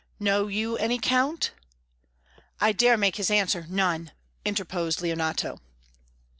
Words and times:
"Know 0.19 0.47
you 0.47 0.77
any, 0.77 0.97
Count?" 0.97 1.51
"I 2.59 2.71
dare 2.71 2.97
make 2.97 3.17
his 3.17 3.29
answer, 3.29 3.67
none," 3.69 4.09
interposed 4.43 4.99
Leonato. 4.99 5.61